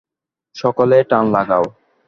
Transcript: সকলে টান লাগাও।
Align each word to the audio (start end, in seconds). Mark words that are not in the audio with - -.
সকলে 0.55 0.97
টান 1.09 1.25
লাগাও। 1.35 1.65